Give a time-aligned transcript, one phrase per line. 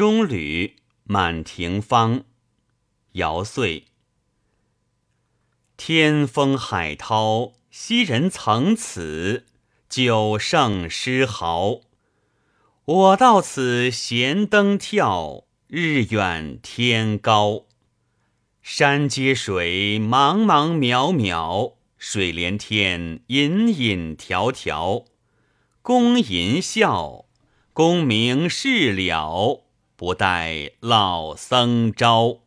[0.00, 2.24] 中吕满庭芳，
[3.12, 3.88] 姚遂。
[5.76, 9.44] 天风海涛，昔人曾此，
[9.90, 11.80] 酒胜诗豪。
[12.86, 17.66] 我到此闲登眺，日远天高。
[18.62, 25.04] 山接水，茫茫渺渺；水连天，隐隐迢迢。
[25.82, 27.26] 公吟啸，
[27.74, 29.66] 功名事了，
[30.00, 32.38] 不待老僧招。